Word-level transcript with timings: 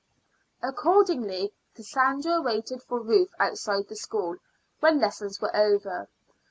Accordingly 0.63 1.53
Cassandra 1.75 2.41
waited 2.41 2.81
for 2.81 2.99
Ruth 2.99 3.35
outside 3.37 3.87
the 3.87 3.95
school 3.95 4.37
when 4.79 4.99
lessons 4.99 5.39
were 5.39 5.55
over. 5.55 6.09